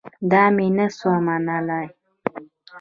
[0.31, 1.87] دا مې نه سو منلاى.